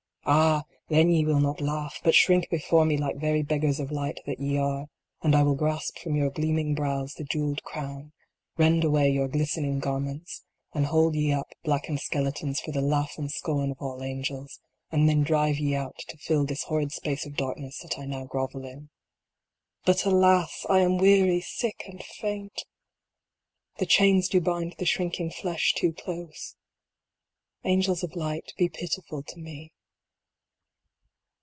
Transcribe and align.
Ah! 0.23 0.65
then 0.87 1.09
ye 1.09 1.25
will 1.25 1.39
not 1.39 1.59
laugh, 1.59 1.99
but 2.03 2.13
shrink 2.13 2.47
before 2.51 2.85
me 2.85 2.95
like 2.95 3.15
very 3.17 3.41
beggars 3.41 3.79
of 3.79 3.91
light 3.91 4.19
that 4.27 4.39
ye 4.39 4.55
are, 4.55 4.85
and 5.23 5.35
I 5.35 5.41
will 5.41 5.55
grasp 5.55 5.97
from 5.97 6.15
your 6.15 6.29
gleaming 6.29 6.75
brows 6.75 7.15
the 7.15 7.23
jeweled 7.23 7.63
crown, 7.63 8.13
rend 8.55 8.83
away 8.83 9.09
your 9.09 9.27
glistening 9.27 9.79
garments, 9.79 10.43
and 10.75 10.85
hold 10.85 11.15
ye 11.15 11.31
up 11.33 11.49
blackened 11.63 12.01
skeletons 12.01 12.59
for 12.59 12.71
the 12.71 12.81
laugh 12.83 13.17
and 13.17 13.31
scorn 13.31 13.71
of 13.71 13.81
all 13.81 14.03
angels, 14.03 14.59
and 14.91 15.09
then 15.09 15.23
drive 15.23 15.57
ye 15.57 15.73
out 15.73 15.97
to 16.07 16.17
fill 16.17 16.45
this 16.45 16.63
horrid 16.65 16.91
space 16.91 17.25
of 17.25 17.35
darkness 17.35 17.79
that 17.79 17.97
I 17.97 18.05
now 18.05 18.25
grovel 18.25 18.63
in. 18.63 18.89
But, 19.85 20.05
alas! 20.05 20.67
I 20.69 20.79
am 20.81 20.99
weary, 20.99 21.41
sick, 21.41 21.83
and 21.87 22.01
faint 22.03 22.63
The 23.79 23.87
chains 23.87 24.29
do 24.29 24.39
bind 24.39 24.75
the 24.77 24.85
shrinking 24.85 25.31
flesh 25.31 25.73
too 25.75 25.93
close." 25.93 26.55
Angels 27.65 28.03
of 28.03 28.15
light, 28.15 28.53
be 28.55 28.69
pitiful 28.69 29.23
to 29.23 29.39
me." 29.39 29.73